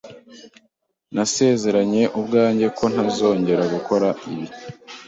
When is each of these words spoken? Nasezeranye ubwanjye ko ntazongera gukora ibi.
Nasezeranye 1.13 2.03
ubwanjye 2.19 2.67
ko 2.77 2.83
ntazongera 2.93 3.63
gukora 3.73 4.07
ibi. 4.31 4.47